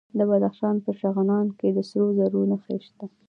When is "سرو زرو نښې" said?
1.89-2.77